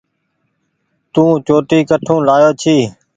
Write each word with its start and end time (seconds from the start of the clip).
تو 1.13 1.23
چوٽي 1.45 1.79
ڪٺو 1.89 2.15
لآيو 2.27 2.51
ڇي۔ 2.61 2.77